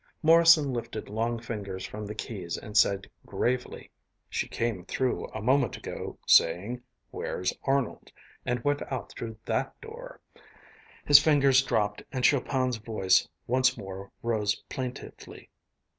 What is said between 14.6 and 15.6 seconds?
plaintively.